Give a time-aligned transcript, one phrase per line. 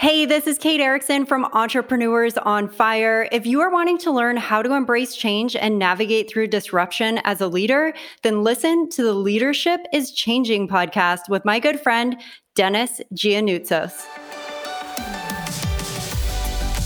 [0.00, 3.28] Hey, this is Kate Erickson from Entrepreneurs on Fire.
[3.32, 7.42] If you are wanting to learn how to embrace change and navigate through disruption as
[7.42, 12.16] a leader, then listen to the Leadership is Changing podcast with my good friend,
[12.54, 14.29] Dennis Giannoutsos.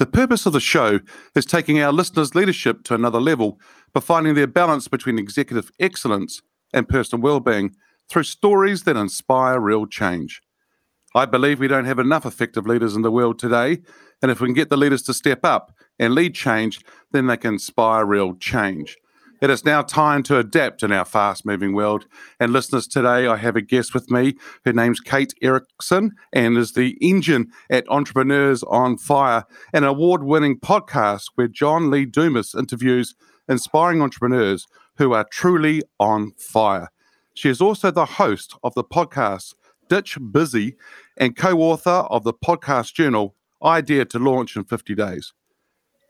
[0.00, 1.00] The purpose of the show
[1.34, 3.60] is taking our listeners' leadership to another level
[3.92, 6.40] by finding their balance between executive excellence
[6.72, 7.76] and personal well-being
[8.08, 10.40] through stories that inspire real change.
[11.14, 13.82] I believe we don't have enough effective leaders in the world today,
[14.22, 17.36] and if we can get the leaders to step up and lead change, then they
[17.36, 18.96] can inspire real change.
[19.40, 22.04] It is now time to adapt in our fast moving world.
[22.38, 24.34] And listeners, today I have a guest with me.
[24.66, 30.60] Her name's Kate Erickson and is the engine at Entrepreneurs on Fire, an award winning
[30.60, 33.14] podcast where John Lee Dumas interviews
[33.48, 34.66] inspiring entrepreneurs
[34.98, 36.90] who are truly on fire.
[37.32, 39.54] She is also the host of the podcast
[39.88, 40.76] Ditch Busy
[41.16, 45.32] and co author of the podcast journal Idea to Launch in 50 Days.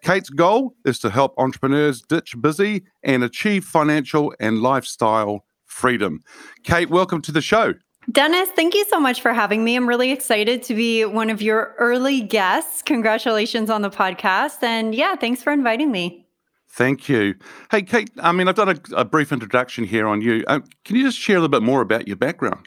[0.03, 6.23] Kate's goal is to help entrepreneurs ditch busy and achieve financial and lifestyle freedom.
[6.65, 7.75] Kate, welcome to the show.
[8.11, 9.77] Dennis, thank you so much for having me.
[9.77, 12.83] I'm really excited to be one of your early guests.
[12.83, 14.63] Congratulations on the podcast.
[14.63, 16.27] And yeah, thanks for inviting me.
[16.71, 17.35] Thank you.
[17.71, 20.45] Hey, Kate, I mean, I've done a, a brief introduction here on you.
[20.47, 22.67] Uh, can you just share a little bit more about your background?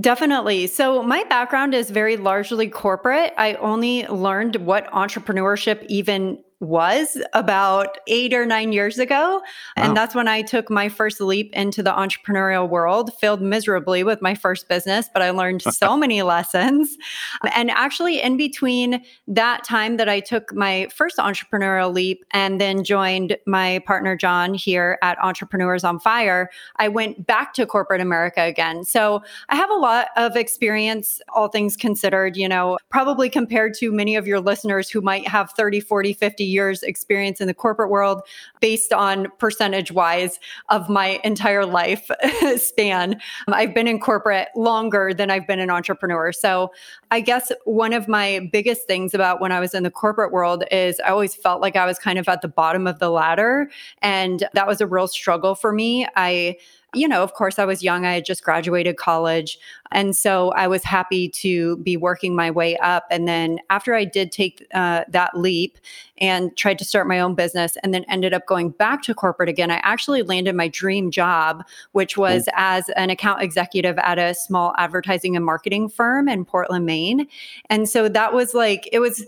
[0.00, 0.66] Definitely.
[0.68, 3.34] So, my background is very largely corporate.
[3.36, 9.14] I only learned what entrepreneurship even was about eight or nine years ago.
[9.16, 9.42] Wow.
[9.76, 14.22] And that's when I took my first leap into the entrepreneurial world, failed miserably with
[14.22, 16.96] my first business, but I learned so many lessons.
[17.54, 22.84] And actually, in between that time that I took my first entrepreneurial leap and then
[22.84, 28.42] joined my partner, John, here at Entrepreneurs on Fire, I went back to corporate America
[28.42, 28.84] again.
[28.84, 33.92] So I have a lot of experience, all things considered, you know, probably compared to
[33.92, 37.90] many of your listeners who might have 30, 40, 50 years experience in the corporate
[37.90, 38.22] world
[38.60, 42.10] based on percentage wise of my entire life
[42.56, 43.20] span.
[43.48, 46.32] I've been in corporate longer than I've been an entrepreneur.
[46.32, 46.72] So
[47.10, 50.64] I guess one of my biggest things about when I was in the corporate world
[50.70, 53.70] is I always felt like I was kind of at the bottom of the ladder.
[54.02, 56.06] And that was a real struggle for me.
[56.16, 56.56] I
[56.96, 58.04] you know, of course, I was young.
[58.04, 59.58] I had just graduated college.
[59.92, 63.04] And so I was happy to be working my way up.
[63.10, 65.78] And then after I did take uh, that leap
[66.18, 69.48] and tried to start my own business and then ended up going back to corporate
[69.48, 71.62] again, I actually landed my dream job,
[71.92, 72.52] which was mm.
[72.54, 77.28] as an account executive at a small advertising and marketing firm in Portland, Maine.
[77.70, 79.24] And so that was like, it was,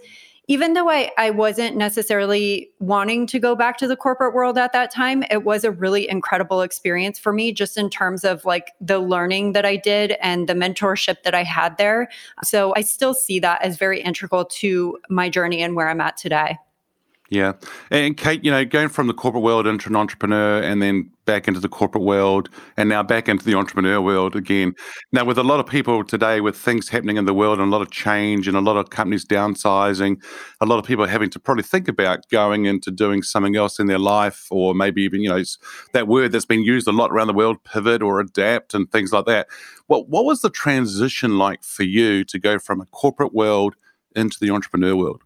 [0.49, 4.73] even though I, I wasn't necessarily wanting to go back to the corporate world at
[4.73, 8.73] that time, it was a really incredible experience for me, just in terms of like
[8.81, 12.09] the learning that I did and the mentorship that I had there.
[12.43, 16.17] So I still see that as very integral to my journey and where I'm at
[16.17, 16.57] today.
[17.31, 17.53] Yeah.
[17.91, 21.47] And Kate, you know, going from the corporate world into an entrepreneur and then back
[21.47, 24.73] into the corporate world and now back into the entrepreneur world again.
[25.13, 27.71] Now, with a lot of people today, with things happening in the world and a
[27.71, 30.25] lot of change and a lot of companies downsizing,
[30.63, 33.79] a lot of people are having to probably think about going into doing something else
[33.79, 35.43] in their life or maybe even, you know,
[35.93, 39.13] that word that's been used a lot around the world, pivot or adapt and things
[39.13, 39.49] like that.
[39.87, 43.75] What, what was the transition like for you to go from a corporate world
[44.17, 45.23] into the entrepreneur world?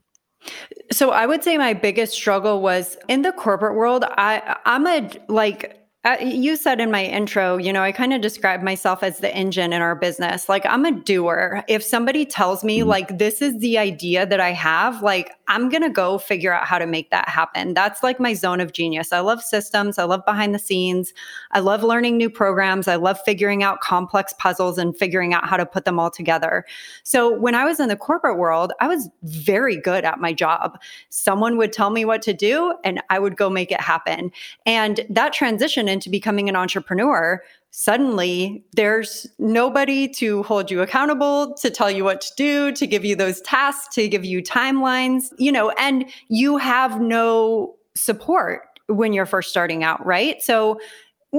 [0.91, 4.05] So I would say my biggest struggle was in the corporate world.
[4.07, 8.21] I I'm a like uh, you said in my intro, you know, I kind of
[8.21, 10.49] describe myself as the engine in our business.
[10.49, 11.63] Like I'm a doer.
[11.69, 12.89] If somebody tells me mm-hmm.
[12.89, 16.67] like this is the idea that I have, like I'm going to go figure out
[16.67, 17.75] how to make that happen.
[17.75, 19.13] That's like my zone of genius.
[19.13, 21.13] I love systems, I love behind the scenes.
[21.53, 22.89] I love learning new programs.
[22.89, 26.65] I love figuring out complex puzzles and figuring out how to put them all together.
[27.05, 30.81] So when I was in the corporate world, I was very good at my job.
[31.11, 34.33] Someone would tell me what to do and I would go make it happen.
[34.67, 41.71] And that transition into becoming an entrepreneur, suddenly there's nobody to hold you accountable, to
[41.71, 45.53] tell you what to do, to give you those tasks, to give you timelines, you
[45.53, 50.43] know, and you have no support when you're first starting out, right?
[50.43, 50.81] So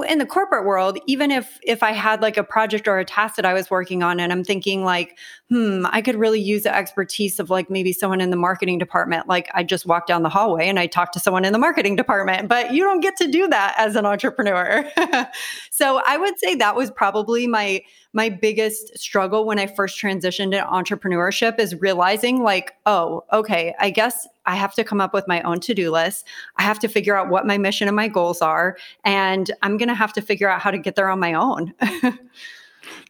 [0.01, 3.35] in the corporate world even if if i had like a project or a task
[3.35, 5.19] that i was working on and i'm thinking like
[5.49, 9.27] hmm i could really use the expertise of like maybe someone in the marketing department
[9.27, 11.95] like i just walk down the hallway and i talk to someone in the marketing
[11.95, 14.89] department but you don't get to do that as an entrepreneur.
[15.69, 17.81] So i would say that was probably my
[18.13, 23.89] my biggest struggle when I first transitioned to entrepreneurship is realizing, like, oh, okay, I
[23.89, 26.25] guess I have to come up with my own to do list.
[26.57, 28.77] I have to figure out what my mission and my goals are.
[29.03, 31.73] And I'm going to have to figure out how to get there on my own.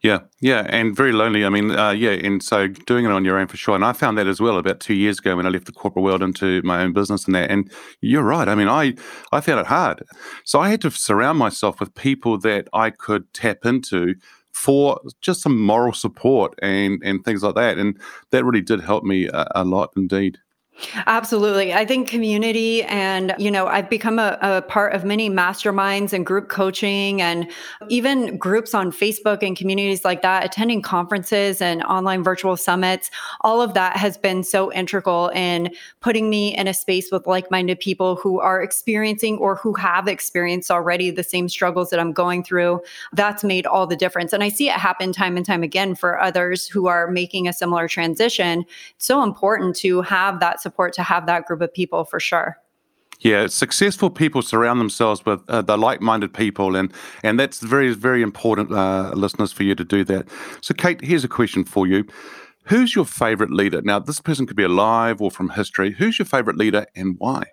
[0.02, 1.44] Yeah, yeah, and very lonely.
[1.44, 3.74] I mean, uh, yeah, and so doing it on your own for sure.
[3.74, 6.04] And I found that as well about two years ago when I left the corporate
[6.04, 7.50] world into my own business and that.
[7.50, 7.70] And
[8.00, 8.48] you're right.
[8.48, 8.94] I mean, I
[9.32, 10.02] I found it hard,
[10.44, 14.14] so I had to surround myself with people that I could tap into
[14.52, 17.78] for just some moral support and and things like that.
[17.78, 17.98] And
[18.30, 20.38] that really did help me a, a lot indeed.
[21.06, 21.72] Absolutely.
[21.72, 26.26] I think community and, you know, I've become a, a, part of many masterminds and
[26.26, 27.48] group coaching and
[27.88, 33.10] even groups on Facebook and communities like that, attending conferences and online virtual summits.
[33.42, 37.52] All of that has been so integral in putting me in a space with like
[37.52, 42.12] minded people who are experiencing or who have experienced already the same struggles that I'm
[42.12, 42.80] going through.
[43.12, 44.32] That's made all the difference.
[44.32, 47.52] And I see it happen time and time again for others who are making a
[47.52, 48.64] similar transition.
[48.96, 52.56] It's so important to have that support to have that group of people for sure.
[53.20, 58.22] Yeah, successful people surround themselves with uh, the like-minded people, and and that's very very
[58.22, 60.26] important, uh, listeners, for you to do that.
[60.60, 62.04] So, Kate, here's a question for you:
[62.64, 63.80] Who's your favorite leader?
[63.82, 65.92] Now, this person could be alive or from history.
[65.92, 67.44] Who's your favorite leader, and why?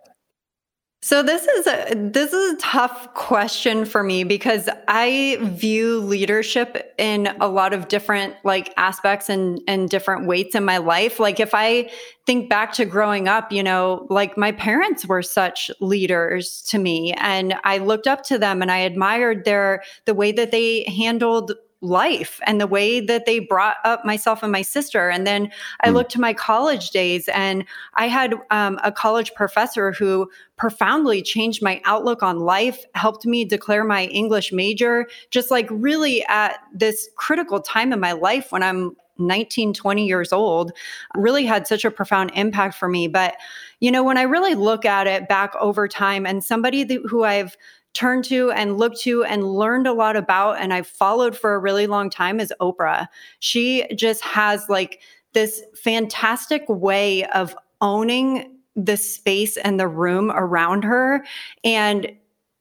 [1.03, 6.93] So this is a this is a tough question for me because I view leadership
[6.99, 11.19] in a lot of different like aspects and and different weights in my life.
[11.19, 11.89] Like if I
[12.27, 17.13] think back to growing up, you know, like my parents were such leaders to me
[17.13, 21.53] and I looked up to them and I admired their the way that they handled
[21.81, 25.09] life and the way that they brought up myself and my sister.
[25.09, 25.51] And then
[25.81, 25.93] I mm.
[25.93, 31.63] looked to my college days, and I had um, a college professor who profoundly changed
[31.63, 37.09] my outlook on life, helped me declare my English major, just like really at this
[37.15, 40.71] critical time in my life when I'm 19, 20 years old,
[41.15, 43.07] really had such a profound impact for me.
[43.07, 43.35] But,
[43.79, 47.23] you know, when I really look at it back over time and somebody that, who
[47.23, 47.55] I've
[47.93, 51.59] turned to and looked to and learned a lot about and I've followed for a
[51.59, 53.07] really long time is Oprah.
[53.39, 55.01] She just has like
[55.33, 61.25] this fantastic way of owning the space and the room around her
[61.63, 62.11] and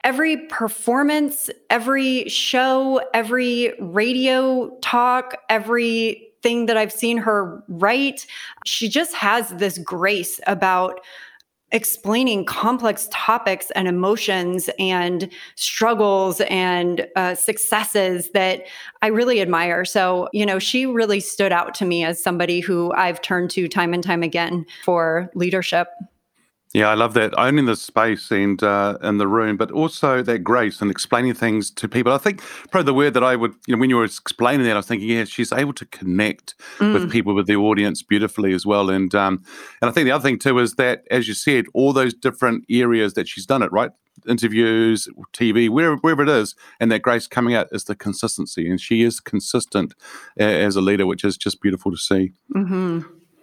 [0.03, 8.26] every performance, every show, every radio talk, every thing that I've seen her write,
[8.65, 11.00] she just has this grace about
[11.72, 18.67] explaining complex topics and emotions and struggles and uh, successes that
[19.02, 19.84] I really admire.
[19.84, 23.69] So, you know, she really stood out to me as somebody who I've turned to
[23.69, 25.88] time and time again for leadership.
[26.72, 30.44] Yeah, I love that owning the space and uh, in the room, but also that
[30.44, 32.12] grace and explaining things to people.
[32.12, 34.75] I think probably the word that I would, you know, when you were explaining that,
[34.75, 36.95] I was thinking, yeah, she's able to connect mm.
[36.95, 38.88] with people, with the audience beautifully as well.
[38.88, 39.42] And um,
[39.83, 42.64] and I think the other thing too is that, as you said, all those different
[42.71, 43.90] areas that she's done it right,
[44.28, 48.80] interviews, TV, wherever, wherever it is, and that grace coming out is the consistency, and
[48.80, 49.92] she is consistent
[50.38, 52.30] uh, as a leader, which is just beautiful to see.
[52.54, 53.00] Mm-hmm.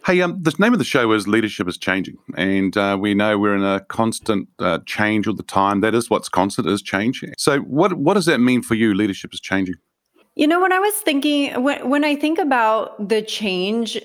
[0.08, 2.16] Hey, um, the name of the show is Leadership is Changing.
[2.34, 5.82] And uh, we know we're in a constant uh, change all the time.
[5.82, 7.22] That is what's constant is change.
[7.36, 9.74] So, what, what does that mean for you, leadership is changing?
[10.34, 14.00] You know, when I was thinking, when, when I think about the change,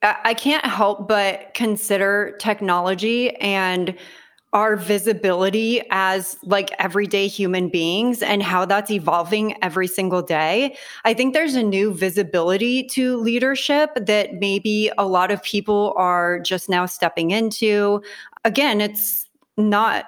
[0.00, 3.94] I, I can't help but consider technology and
[4.52, 10.76] our visibility as like everyday human beings and how that's evolving every single day.
[11.04, 16.40] I think there's a new visibility to leadership that maybe a lot of people are
[16.40, 18.02] just now stepping into.
[18.44, 19.26] Again, it's
[19.56, 20.06] not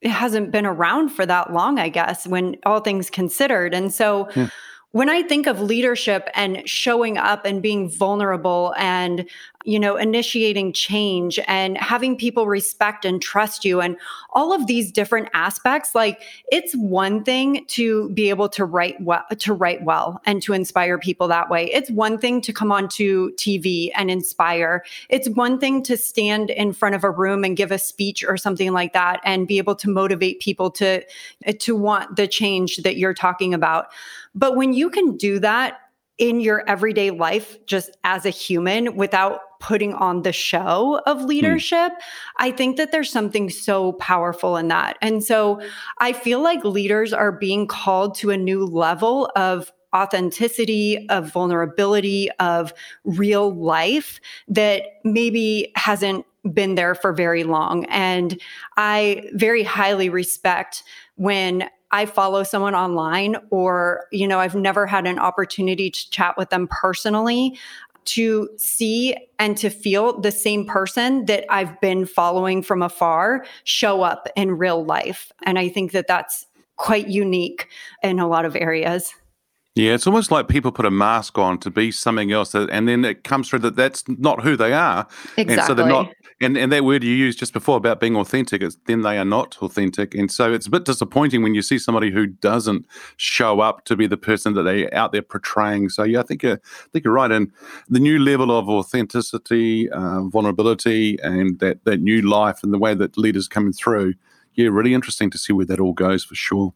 [0.00, 3.72] it hasn't been around for that long, I guess, when all things considered.
[3.72, 4.48] And so yeah
[4.92, 9.28] when I think of leadership and showing up and being vulnerable and,
[9.64, 13.96] you know, initiating change and having people respect and trust you and
[14.32, 19.24] all of these different aspects, like it's one thing to be able to write well,
[19.38, 21.70] to write well and to inspire people that way.
[21.72, 24.84] It's one thing to come onto TV and inspire.
[25.08, 28.36] It's one thing to stand in front of a room and give a speech or
[28.36, 31.02] something like that and be able to motivate people to,
[31.44, 33.86] eh, to want the change that you're talking about.
[34.34, 35.78] But when you can do that
[36.18, 41.26] in your everyday life, just as a human, without putting on the show of hmm.
[41.26, 41.92] leadership.
[42.38, 44.98] I think that there's something so powerful in that.
[45.00, 45.62] And so
[45.98, 52.30] I feel like leaders are being called to a new level of authenticity, of vulnerability,
[52.40, 52.72] of
[53.04, 57.84] real life that maybe hasn't been there for very long.
[57.84, 58.40] And
[58.76, 60.82] I very highly respect
[61.16, 66.36] when I follow someone online or, you know, I've never had an opportunity to chat
[66.38, 67.58] with them personally
[68.04, 74.02] to see and to feel the same person that I've been following from afar show
[74.02, 75.32] up in real life.
[75.44, 77.68] And I think that that's quite unique
[78.02, 79.14] in a lot of areas.
[79.74, 83.06] Yeah, it's almost like people put a mask on to be something else, and then
[83.06, 85.06] it comes through that that's not who they are.
[85.38, 85.54] Exactly.
[85.54, 86.12] And so they're not.
[86.42, 89.24] And, and that word you used just before about being authentic, is then they are
[89.24, 90.14] not authentic.
[90.14, 92.84] And so it's a bit disappointing when you see somebody who doesn't
[93.16, 95.88] show up to be the person that they're out there portraying.
[95.88, 97.30] So yeah, I think you're, I think you're right.
[97.30, 97.52] And
[97.88, 102.94] the new level of authenticity, uh, vulnerability, and that that new life and the way
[102.94, 104.14] that leaders coming through,
[104.54, 106.74] yeah, really interesting to see where that all goes for sure.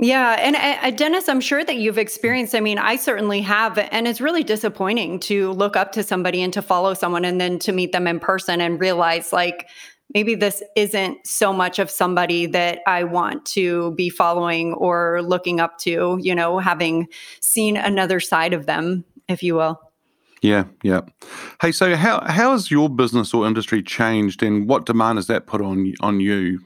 [0.00, 0.36] Yeah.
[0.38, 3.78] And uh, Dennis, I'm sure that you've experienced, I mean, I certainly have.
[3.78, 7.58] And it's really disappointing to look up to somebody and to follow someone and then
[7.60, 9.68] to meet them in person and realize, like,
[10.14, 15.60] maybe this isn't so much of somebody that I want to be following or looking
[15.60, 17.08] up to, you know, having
[17.40, 19.80] seen another side of them, if you will.
[20.40, 21.00] Yeah, yeah.
[21.60, 25.48] Hey, so how how has your business or industry changed, and what demand has that
[25.48, 26.60] put on on you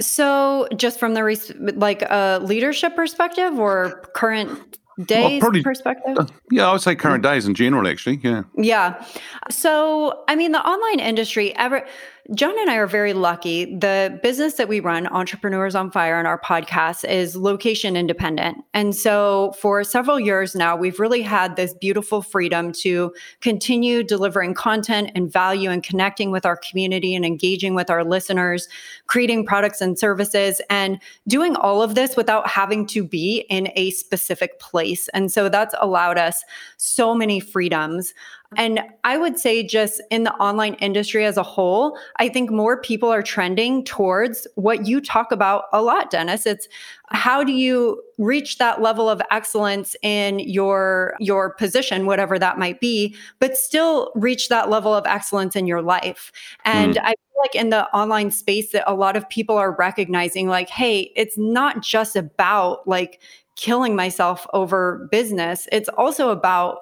[0.00, 5.62] so, just from the res- like a uh, leadership perspective or current days well, probably,
[5.62, 6.18] perspective?
[6.18, 8.20] Uh, yeah, I would say current days in general, actually.
[8.22, 8.42] Yeah.
[8.56, 9.04] Yeah.
[9.50, 11.86] So, I mean, the online industry ever
[12.34, 13.76] John and I are very lucky.
[13.76, 18.56] The business that we run, Entrepreneurs on Fire, on our podcast is location independent.
[18.72, 23.12] And so for several years now, we've really had this beautiful freedom to
[23.42, 28.66] continue delivering content and value and connecting with our community and engaging with our listeners,
[29.08, 30.98] creating products and services, and
[31.28, 35.06] doing all of this without having to be in a specific place.
[35.10, 36.42] And so that's allowed us
[36.78, 38.14] so many freedoms.
[38.56, 42.80] And I would say, just in the online industry as a whole, I think more
[42.80, 46.46] people are trending towards what you talk about a lot, Dennis.
[46.46, 46.68] It's
[47.12, 52.80] how do you reach that level of excellence in your your position whatever that might
[52.80, 56.32] be but still reach that level of excellence in your life
[56.64, 57.02] and mm.
[57.02, 60.70] i feel like in the online space that a lot of people are recognizing like
[60.70, 63.20] hey it's not just about like
[63.56, 66.78] killing myself over business it's also about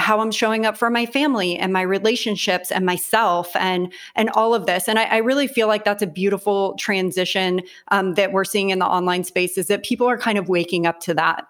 [0.00, 4.54] how I'm showing up for my family and my relationships and myself and and all
[4.54, 4.88] of this.
[4.88, 8.78] And I, I really feel like that's a beautiful transition um, that we're seeing in
[8.78, 11.46] the online space is that people are kind of waking up to that.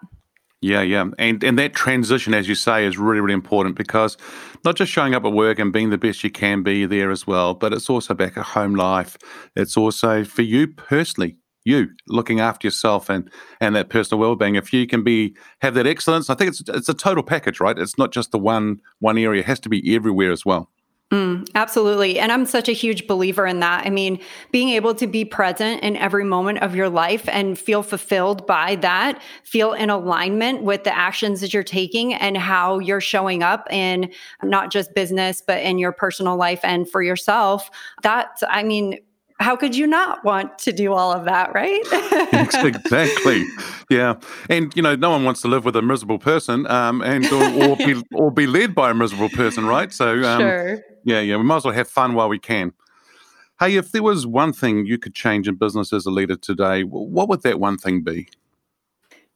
[0.61, 1.05] Yeah, yeah.
[1.17, 4.15] And and that transition, as you say, is really, really important because
[4.63, 7.25] not just showing up at work and being the best you can be there as
[7.25, 9.17] well, but it's also back at home life.
[9.55, 14.73] It's also for you personally you looking after yourself and and that personal well-being if
[14.73, 17.97] you can be have that excellence i think it's it's a total package right it's
[17.97, 20.69] not just the one one area it has to be everywhere as well
[21.11, 22.19] Mm, absolutely.
[22.19, 23.85] And I'm such a huge believer in that.
[23.85, 24.17] I mean,
[24.51, 28.75] being able to be present in every moment of your life and feel fulfilled by
[28.77, 33.67] that, feel in alignment with the actions that you're taking and how you're showing up
[33.69, 34.09] in
[34.41, 37.69] not just business, but in your personal life and for yourself.
[38.03, 38.97] That's, I mean,
[39.41, 41.81] how could you not want to do all of that, right?
[42.33, 43.45] exactly.
[43.89, 44.15] Yeah,
[44.49, 47.63] and you know, no one wants to live with a miserable person, um, and or,
[47.63, 49.91] or be or be led by a miserable person, right?
[49.91, 50.79] So, um, sure.
[51.03, 52.73] Yeah, yeah, we might as well have fun while we can.
[53.59, 56.83] Hey, if there was one thing you could change in business as a leader today,
[56.83, 58.29] what would that one thing be?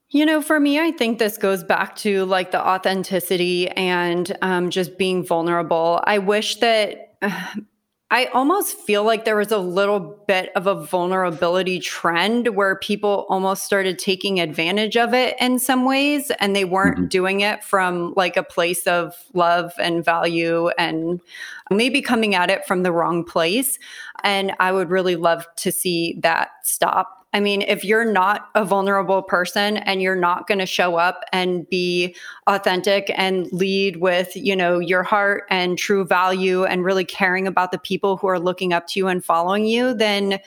[0.09, 4.69] You know, for me, I think this goes back to like the authenticity and um,
[4.69, 6.01] just being vulnerable.
[6.05, 7.17] I wish that.
[7.21, 7.61] Uh,
[8.11, 13.25] I almost feel like there was a little bit of a vulnerability trend where people
[13.29, 17.07] almost started taking advantage of it in some ways and they weren't mm-hmm.
[17.07, 21.19] doing it from like a place of love and value and
[21.71, 23.79] maybe coming at it from the wrong place.
[24.23, 28.63] And I would really love to see that stop I mean, if you're not a
[28.63, 32.15] vulnerable person and you're not going to show up and be
[32.47, 37.73] authentic and lead with, you know, your heart and true value and really caring about
[37.73, 40.39] the people who are looking up to you and following you, then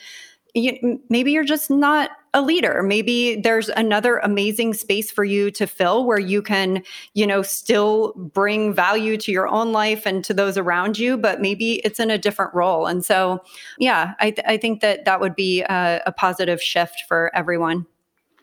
[0.53, 2.83] you, maybe you're just not a leader.
[2.83, 8.13] Maybe there's another amazing space for you to fill where you can, you know, still
[8.13, 12.11] bring value to your own life and to those around you, but maybe it's in
[12.11, 12.85] a different role.
[12.85, 13.43] And so,
[13.79, 17.87] yeah, I, th- I think that that would be a, a positive shift for everyone.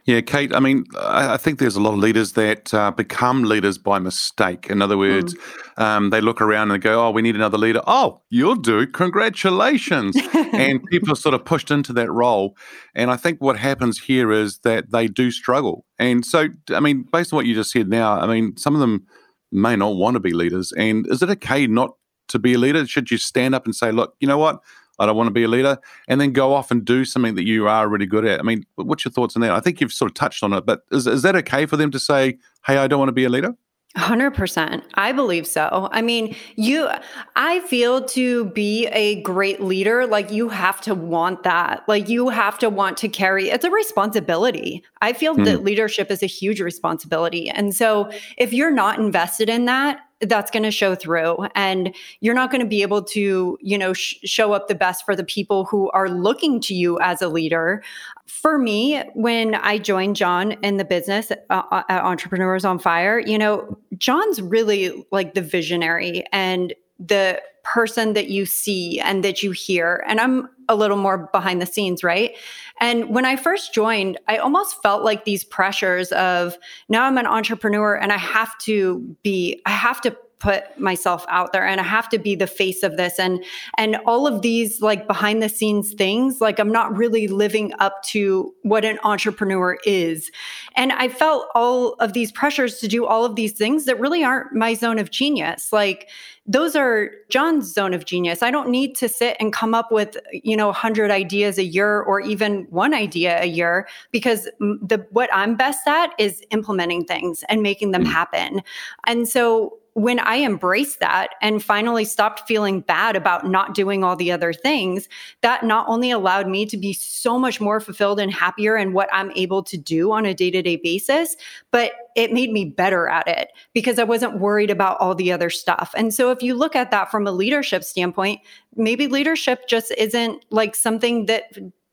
[0.06, 3.76] Yeah, Kate, I mean, I think there's a lot of leaders that uh, become leaders
[3.76, 4.68] by mistake.
[4.70, 5.82] In other words, mm.
[5.82, 7.82] um, they look around and they go, oh, we need another leader.
[7.88, 8.86] Oh, you'll do.
[8.86, 10.16] Congratulations.
[10.52, 12.56] and people are sort of pushed into that role.
[12.94, 15.84] And I think what happens here is that they do struggle.
[15.98, 18.80] And so, I mean, based on what you just said now, I mean, some of
[18.80, 19.08] them
[19.50, 20.70] may not want to be leaders.
[20.72, 21.96] And is it okay not
[22.28, 22.86] to be a leader?
[22.86, 24.60] Should you stand up and say, look, you know what?
[24.98, 27.44] I don't want to be a leader, and then go off and do something that
[27.44, 28.40] you are really good at.
[28.40, 29.52] I mean, what's your thoughts on that?
[29.52, 31.90] I think you've sort of touched on it, but is, is that okay for them
[31.90, 33.54] to say, hey, I don't want to be a leader?
[33.96, 34.82] 100%.
[34.94, 35.88] I believe so.
[35.90, 36.88] I mean, you,
[37.34, 41.82] I feel to be a great leader, like you have to want that.
[41.88, 44.84] Like you have to want to carry, it's a responsibility.
[45.00, 45.46] I feel mm.
[45.46, 47.48] that leadership is a huge responsibility.
[47.48, 51.46] And so if you're not invested in that, that's going to show through.
[51.54, 55.04] And you're not going to be able to you know sh- show up the best
[55.04, 57.82] for the people who are looking to you as a leader.
[58.26, 63.18] For me when i joined john in the business uh, uh, at entrepreneurs on fire
[63.18, 66.24] you know john's really like the visionary.
[66.32, 70.04] And the person that you see and that you hear.
[70.06, 72.36] And i'm a little more behind the scenes right?
[72.80, 77.26] And when I first joined, I almost felt like these pressures of now I'm an
[77.26, 81.84] entrepreneur and I have to be, I have to put myself out there and I
[81.84, 83.42] have to be the face of this and
[83.78, 88.02] and all of these like behind the scenes things like I'm not really living up
[88.08, 90.30] to what an entrepreneur is.
[90.74, 94.24] And I felt all of these pressures to do all of these things that really
[94.24, 95.72] aren't my zone of genius.
[95.72, 96.10] Like
[96.46, 98.42] those are John's zone of genius.
[98.42, 102.02] I don't need to sit and come up with, you know, 100 ideas a year
[102.02, 107.42] or even one idea a year because the what I'm best at is implementing things
[107.48, 108.12] and making them mm.
[108.12, 108.62] happen.
[109.06, 114.14] And so when I embraced that and finally stopped feeling bad about not doing all
[114.14, 115.08] the other things,
[115.40, 119.08] that not only allowed me to be so much more fulfilled and happier in what
[119.10, 121.34] I'm able to do on a day to day basis,
[121.70, 125.48] but it made me better at it because I wasn't worried about all the other
[125.48, 125.94] stuff.
[125.96, 128.42] And so if you look at that from a leadership standpoint,
[128.74, 131.44] maybe leadership just isn't like something that,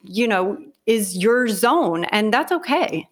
[0.03, 3.07] you know, is your zone, and that's okay.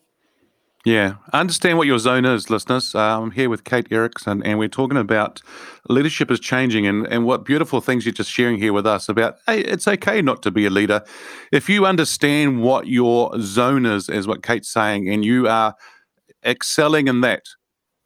[0.83, 2.95] Yeah, I understand what your zone is, listeners.
[2.95, 5.39] Uh, I'm here with Kate Erickson, and we're talking about
[5.89, 9.35] leadership is changing and, and what beautiful things you're just sharing here with us about,
[9.45, 11.03] hey, it's okay not to be a leader.
[11.51, 15.75] If you understand what your zone is, is what Kate's saying, and you are
[16.43, 17.43] excelling in that,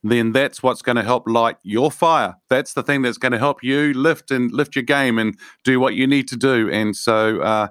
[0.04, 2.36] then that's what's going to help light your fire.
[2.50, 5.80] That's the thing that's going to help you lift and lift your game and do
[5.80, 6.70] what you need to do.
[6.70, 7.70] And so, uh,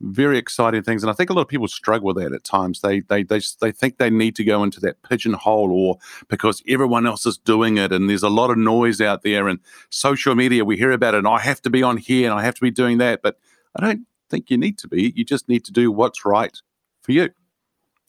[0.00, 1.02] very exciting things.
[1.02, 2.80] And I think a lot of people struggle with that at times.
[2.80, 7.06] They they they they think they need to go into that pigeonhole or because everyone
[7.06, 9.60] else is doing it and there's a lot of noise out there and
[9.90, 12.42] social media we hear about it and I have to be on here and I
[12.42, 13.22] have to be doing that.
[13.22, 13.38] But
[13.76, 15.12] I don't think you need to be.
[15.14, 16.56] You just need to do what's right
[17.02, 17.30] for you.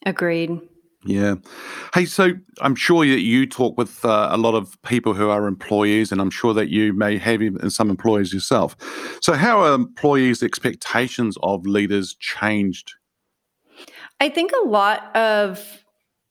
[0.06, 0.60] Agreed.
[1.04, 1.36] Yeah.
[1.96, 5.48] Hey, so I'm sure that you talk with uh, a lot of people who are
[5.48, 8.76] employees, and I'm sure that you may have some employees yourself.
[9.22, 12.94] So, how are employees' expectations of leaders changed?
[14.20, 15.84] I think a lot of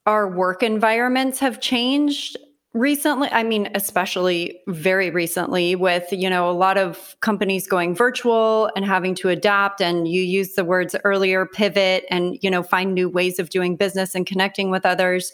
[0.06, 2.36] our work environments have changed
[2.72, 8.70] recently i mean especially very recently with you know a lot of companies going virtual
[8.76, 12.94] and having to adapt and you used the words earlier pivot and you know find
[12.94, 15.32] new ways of doing business and connecting with others.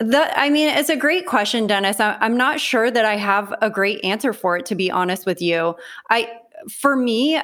[0.00, 2.00] That i mean it's a great question dennis.
[2.00, 5.42] I'm not sure that i have a great answer for it to be honest with
[5.42, 5.74] you.
[6.08, 6.32] I
[6.70, 7.38] for me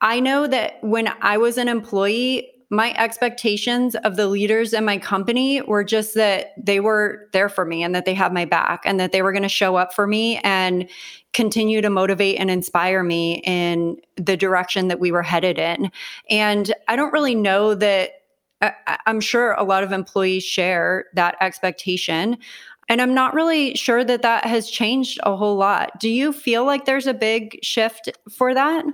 [0.00, 4.98] i know that when i was an employee my expectations of the leaders in my
[4.98, 8.82] company were just that they were there for me and that they had my back
[8.84, 10.88] and that they were going to show up for me and
[11.32, 15.90] continue to motivate and inspire me in the direction that we were headed in.
[16.30, 18.10] And I don't really know that
[18.60, 22.38] I, I'm sure a lot of employees share that expectation.
[22.88, 25.98] And I'm not really sure that that has changed a whole lot.
[25.98, 28.84] Do you feel like there's a big shift for that?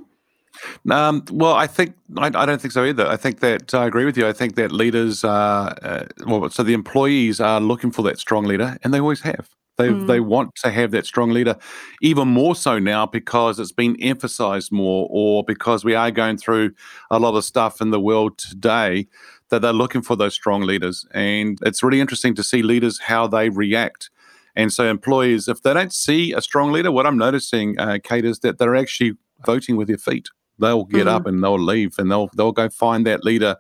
[0.91, 3.07] Um, well, I think I, I, don't think so either.
[3.07, 4.27] I think that I agree with you.
[4.27, 8.45] I think that leaders, uh, uh, well, so the employees are looking for that strong
[8.45, 9.49] leader, and they always have.
[9.79, 10.07] They mm.
[10.07, 11.57] they want to have that strong leader,
[12.03, 16.73] even more so now because it's been emphasized more, or because we are going through
[17.11, 19.07] a lot of stuff in the world today
[19.49, 21.07] that they're looking for those strong leaders.
[21.13, 24.11] And it's really interesting to see leaders how they react.
[24.57, 28.25] And so, employees, if they don't see a strong leader, what I'm noticing, uh, Kate,
[28.25, 29.15] is that they're actually
[29.47, 30.29] voting with their feet.
[30.61, 31.11] They'll get mm.
[31.11, 33.57] up and they'll leave and they'll they'll go find that leader.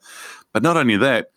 [0.52, 1.28] But not only that,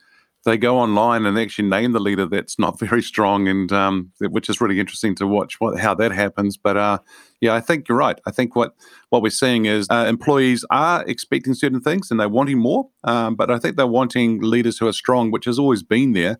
[0.45, 4.49] they go online and actually name the leader that's not very strong, and um, which
[4.49, 6.57] is really interesting to watch what, how that happens.
[6.57, 6.99] But uh,
[7.41, 8.19] yeah, I think you're right.
[8.25, 8.73] I think what
[9.09, 13.35] what we're seeing is uh, employees are expecting certain things and they're wanting more, um,
[13.35, 16.39] but I think they're wanting leaders who are strong, which has always been there,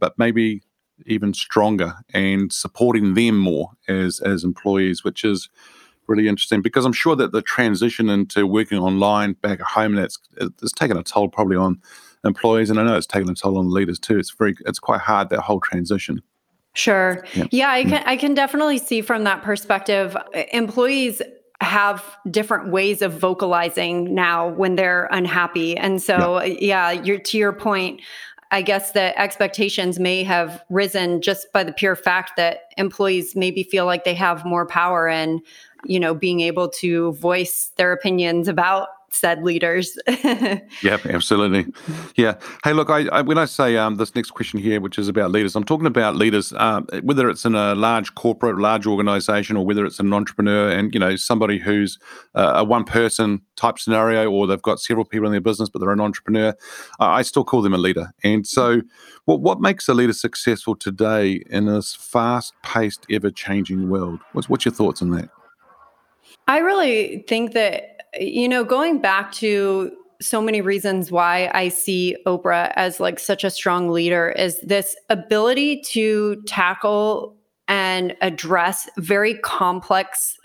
[0.00, 0.62] but maybe
[1.06, 5.48] even stronger and supporting them more as as employees, which is
[6.08, 10.18] really interesting because I'm sure that the transition into working online back at home that's
[10.38, 11.80] it's taken a toll probably on
[12.24, 14.18] employees, and I know it's taken a toll on leaders too.
[14.18, 16.22] It's very it's quite hard that whole transition.
[16.74, 17.24] Sure.
[17.34, 17.88] Yeah, yeah I mm.
[17.90, 20.16] can I can definitely see from that perspective.
[20.52, 21.22] Employees
[21.60, 27.18] have different ways of vocalizing now when they're unhappy, and so yeah, uh, yeah you're
[27.18, 28.00] to your point.
[28.50, 33.62] I guess the expectations may have risen just by the pure fact that employees maybe
[33.62, 35.42] feel like they have more power and
[35.84, 39.98] you know being able to voice their opinions about said leaders.
[40.24, 41.72] yeah, absolutely.
[42.16, 42.34] Yeah.
[42.64, 45.30] Hey, look, I, I when I say um, this next question here, which is about
[45.30, 49.64] leaders, I'm talking about leaders, um, whether it's in a large corporate, large organization, or
[49.64, 51.98] whether it's an entrepreneur and you know somebody who's
[52.34, 55.80] uh, a one person type scenario, or they've got several people in their business, but
[55.80, 56.54] they're an entrepreneur.
[57.00, 58.12] I still call them a leader.
[58.22, 58.82] And so,
[59.24, 64.20] what what makes a leader successful today in this fast paced, ever changing world?
[64.32, 65.30] What's what's your thoughts on that?
[66.48, 72.16] I really think that you know, going back to so many reasons why I see
[72.26, 77.36] Oprah as like such a strong leader is this ability to tackle
[77.68, 80.38] and address very complex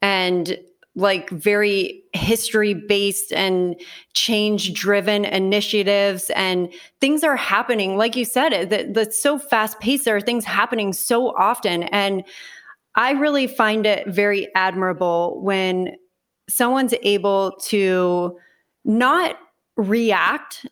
[0.00, 0.56] and
[0.94, 3.74] like very history based and
[4.14, 7.96] change driven initiatives and things are happening.
[7.96, 12.22] Like you said that that's so fast paced there are things happening so often and
[12.96, 15.96] i really find it very admirable when
[16.48, 18.38] someone's able to
[18.84, 19.36] not
[19.76, 20.66] react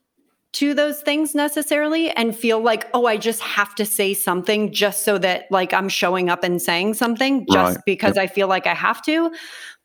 [0.52, 5.04] to those things necessarily and feel like oh i just have to say something just
[5.04, 7.84] so that like i'm showing up and saying something just right.
[7.86, 8.24] because yep.
[8.24, 9.30] i feel like i have to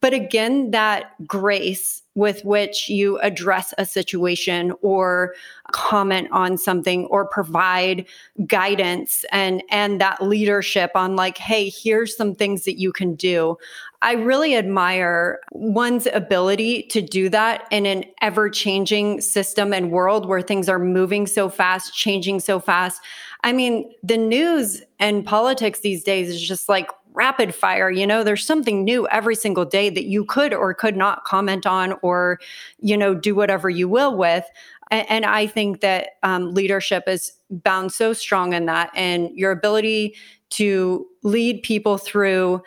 [0.02, 5.36] but again that grace with which you address a situation or
[5.72, 8.04] comment on something or provide
[8.48, 13.56] guidance and and that leadership on like hey here's some things that you can do.
[14.02, 20.28] I really admire one's ability to do that in an ever changing system and world
[20.28, 23.00] where things are moving so fast changing so fast.
[23.44, 28.24] I mean the news and politics these days is just like rapid fire you know
[28.24, 32.40] there's something new every single day that you could or could not comment on or
[32.80, 34.46] you know do whatever you will with.
[34.92, 39.52] And, and i think that um, leadership is bound so strong in that and your
[39.52, 40.16] ability
[40.52, 42.62] to lead people through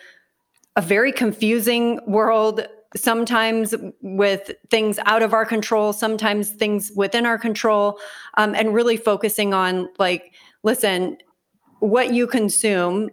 [0.77, 7.39] a very confusing world sometimes with things out of our control sometimes things within our
[7.39, 7.99] control
[8.37, 10.35] um, and really focusing on like
[10.65, 11.17] listen
[11.79, 13.09] what you consume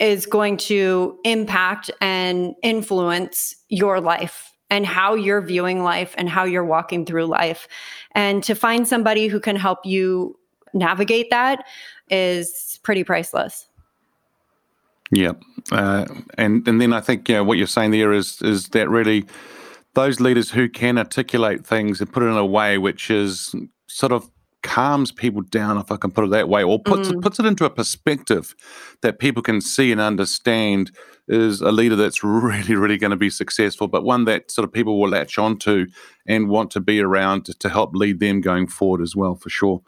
[0.00, 6.44] is going to impact and influence your life and how you're viewing life and how
[6.44, 7.68] you're walking through life.
[8.12, 10.38] And to find somebody who can help you
[10.72, 11.64] navigate that
[12.10, 13.66] is pretty priceless.
[15.12, 15.32] Yeah,
[15.70, 19.24] uh, and and then I think yeah, what you're saying there is is that really
[19.94, 23.54] those leaders who can articulate things and put it in a way which is
[23.86, 24.28] sort of
[24.66, 27.22] calms people down, if I can put it that way, or puts mm.
[27.22, 28.54] puts it into a perspective
[29.02, 30.90] that people can see and understand
[31.28, 34.72] is a leader that's really, really going to be successful, but one that sort of
[34.72, 35.86] people will latch onto
[36.26, 39.48] and want to be around to, to help lead them going forward as well, for
[39.48, 39.80] sure.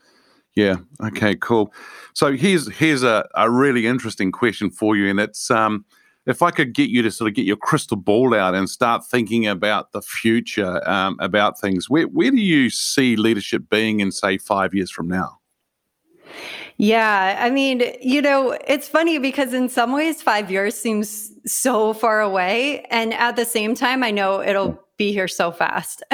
[0.54, 0.76] Yeah.
[1.02, 1.34] Okay.
[1.36, 1.72] Cool.
[2.14, 5.84] So here's here's a, a really interesting question for you, and it's um,
[6.28, 9.04] if I could get you to sort of get your crystal ball out and start
[9.04, 14.12] thinking about the future, um, about things, where, where do you see leadership being in,
[14.12, 15.38] say, five years from now?
[16.76, 21.94] Yeah, I mean, you know, it's funny because in some ways, five years seems so
[21.94, 22.82] far away.
[22.90, 26.02] And at the same time, I know it'll be here so fast.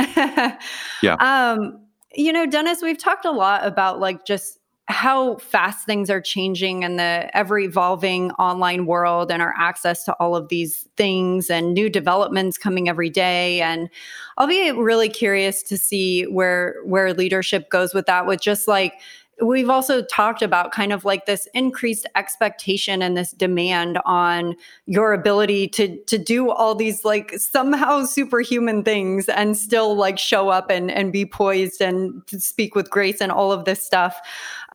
[1.03, 1.17] yeah.
[1.19, 1.81] Um,
[2.15, 6.83] you know, Dennis, we've talked a lot about like just how fast things are changing
[6.83, 11.73] in the ever evolving online world and our access to all of these things and
[11.73, 13.63] new developments coming every day.
[13.63, 13.89] And
[14.37, 18.95] I'll be really curious to see where where leadership goes with that with just like
[19.43, 24.55] we've also talked about kind of like this increased expectation and this demand on
[24.87, 30.51] your ability to to do all these like somehow superhuman things and still like show
[30.51, 34.21] up and and be poised and speak with grace and all of this stuff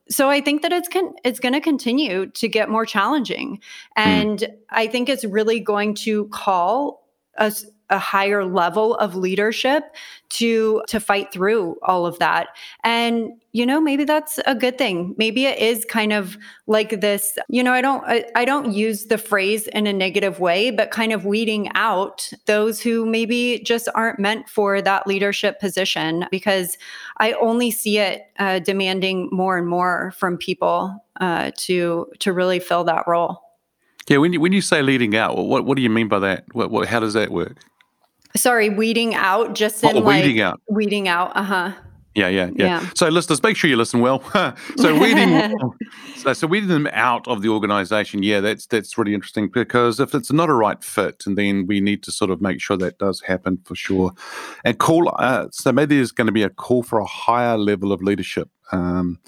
[0.09, 3.59] so I think that it's con- it's going to continue to get more challenging,
[3.95, 4.01] hmm.
[4.01, 4.55] and mm.
[4.69, 9.95] I think it's really going to call us a higher level of leadership
[10.29, 12.49] to to fight through all of that.
[12.83, 15.15] And you know maybe that's a good thing.
[15.17, 19.05] Maybe it is kind of like this you know i don't I, I, don't use
[19.05, 23.89] the phrase in a negative way but kind of weeding out those who maybe just
[23.95, 26.77] aren't meant for that leadership position because
[27.17, 32.59] i only see it uh, demanding more and more from people uh, to to really
[32.59, 33.41] fill that role.
[34.07, 36.45] Yeah when you when you say leading out what what do you mean by that?
[36.53, 37.57] What, what how does that work
[38.35, 40.61] Sorry, weeding out, just in oh, like weeding out.
[40.67, 41.35] Weeding out.
[41.35, 41.73] Uh huh.
[42.15, 42.89] Yeah, yeah, yeah, yeah.
[42.95, 44.21] So listeners, make sure you listen well.
[44.77, 45.57] so weeding,
[46.17, 48.23] so, so weeding them out of the organisation.
[48.23, 51.79] Yeah, that's that's really interesting because if it's not a right fit, and then we
[51.79, 54.11] need to sort of make sure that does happen for sure.
[54.65, 55.13] And call.
[55.17, 58.49] Uh, so maybe there's going to be a call for a higher level of leadership.
[58.71, 59.19] Um,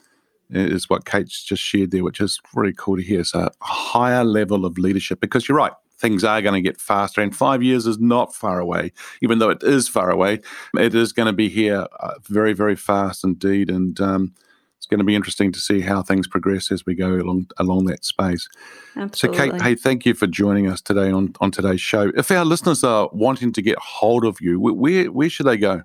[0.50, 3.24] is what Kate's just shared there, which is really cool to hear.
[3.24, 7.22] So a higher level of leadership because you're right things are going to get faster.
[7.22, 10.42] And five years is not far away, even though it is far away.
[10.76, 13.70] It is going to be here uh, very, very fast indeed.
[13.70, 14.34] And um,
[14.78, 17.86] it's going to be interesting to see how things progress as we go along along
[17.86, 18.50] that space.
[18.98, 19.38] Absolutely.
[19.38, 22.12] So, Kate, hey, thank you for joining us today on on today's show.
[22.18, 25.84] If our listeners are wanting to get hold of you, where where should they go?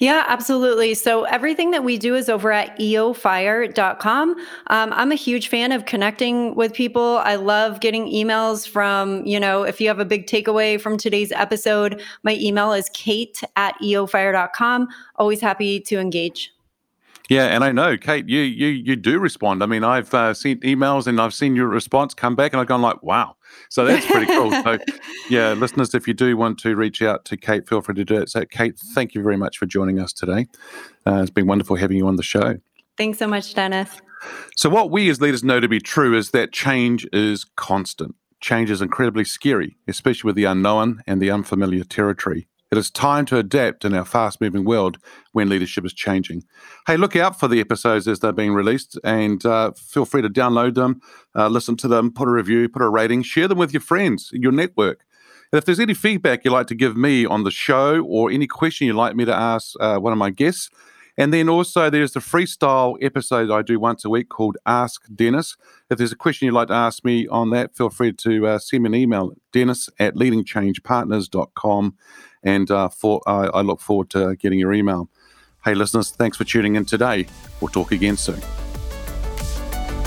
[0.00, 0.94] Yeah, absolutely.
[0.94, 4.30] So everything that we do is over at eofire.com.
[4.66, 7.18] Um, I'm a huge fan of connecting with people.
[7.18, 11.30] I love getting emails from, you know, if you have a big takeaway from today's
[11.30, 14.88] episode, my email is kate at eofire.com.
[15.16, 16.52] Always happy to engage.
[17.30, 19.62] Yeah, and I know, Kate, you you you do respond.
[19.62, 22.66] I mean, I've uh, seen emails and I've seen your response come back, and I've
[22.66, 23.36] gone like, "Wow!"
[23.70, 24.50] So that's pretty cool.
[24.50, 24.78] so,
[25.30, 28.16] yeah, listeners, if you do want to reach out to Kate, feel free to do
[28.16, 28.28] it.
[28.28, 30.46] So, Kate, thank you very much for joining us today.
[31.06, 32.58] Uh, it's been wonderful having you on the show.
[32.98, 34.00] Thanks so much, Dennis.
[34.56, 38.14] So, what we as leaders know to be true is that change is constant.
[38.40, 42.46] Change is incredibly scary, especially with the unknown and the unfamiliar territory.
[42.74, 44.98] It is time to adapt in our fast moving world
[45.30, 46.42] when leadership is changing.
[46.88, 50.28] Hey, look out for the episodes as they're being released and uh, feel free to
[50.28, 51.00] download them,
[51.36, 54.30] uh, listen to them, put a review, put a rating, share them with your friends,
[54.32, 55.04] your network.
[55.52, 58.48] And if there's any feedback you'd like to give me on the show or any
[58.48, 60.68] question you'd like me to ask uh, one of my guests,
[61.16, 65.56] and then also there's the freestyle episode I do once a week called Ask Dennis.
[65.90, 68.58] If there's a question you'd like to ask me on that, feel free to uh,
[68.58, 71.94] send me an email, dennis at leadingchangepartners.com
[72.42, 75.08] and uh, for, uh, I look forward to getting your email.
[75.64, 77.26] Hey, listeners, thanks for tuning in today.
[77.60, 78.40] We'll talk again soon.